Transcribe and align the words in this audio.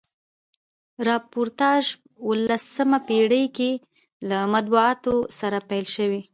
راپورتاژپه 1.07 2.01
اوولسمه 2.25 2.99
پیړۍ 3.07 3.45
کښي 3.57 3.71
له 4.29 4.37
مطبوعاتو 4.53 5.13
سره 5.39 5.57
پیل 5.69 5.85
سوی. 5.95 6.21